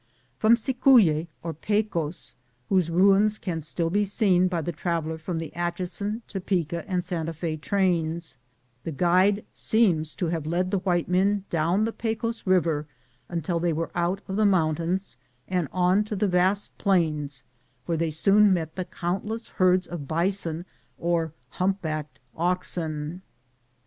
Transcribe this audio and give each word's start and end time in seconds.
From 0.39 0.55
Cieuye 0.55 1.27
or 1.43 1.53
Pecos, 1.53 2.35
whose 2.69 2.89
rains 2.89 3.37
can 3.37 3.61
still 3.61 3.91
be 3.91 4.03
seen 4.03 4.47
by 4.47 4.63
the 4.63 4.71
traveller 4.71 5.19
from 5.19 5.37
the 5.37 5.53
Atchison, 5.53 6.23
Topeka 6.27 6.83
and 6.89 7.03
Santa 7.05 7.33
¥6 7.33 7.61
trains, 7.61 8.39
the 8.83 8.91
guide 8.91 9.45
seems 9.53 10.15
to 10.15 10.25
have 10.29 10.47
led 10.47 10.71
the 10.71 10.79
white 10.79 11.07
men 11.07 11.45
down 11.51 11.83
the 11.83 11.91
Pecos 11.93 12.41
Biver 12.41 12.85
until 13.29 13.59
they 13.59 13.73
were 13.73 13.91
out 13.93 14.21
of 14.27 14.37
the 14.37 14.43
mountains, 14.47 15.17
and 15.47 15.67
on 15.71 16.03
to 16.05 16.15
the 16.15 16.27
vast 16.27 16.75
plains 16.79 17.43
where 17.85 17.95
they 17.95 18.09
soon 18.09 18.51
met 18.51 18.75
the 18.75 18.85
countless 18.85 19.49
herds 19.49 19.85
of 19.85 20.07
bison 20.07 20.65
or 20.97 21.31
"humpbacked 21.59 22.17
oxen." 22.35 23.21